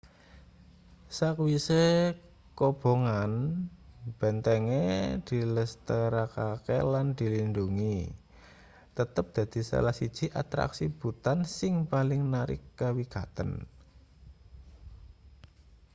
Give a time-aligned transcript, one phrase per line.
[1.17, 1.83] sakwise
[2.59, 3.31] kobongan
[4.19, 4.85] bentenge
[5.29, 7.97] dilestarekake lan dilindhungi
[8.97, 13.49] tetep dadi salah siji atraksi bhutan sing paling narik kawigaten